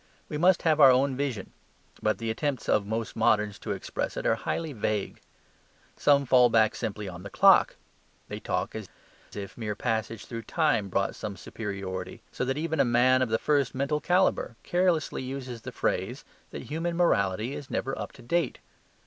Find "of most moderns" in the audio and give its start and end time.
2.67-3.59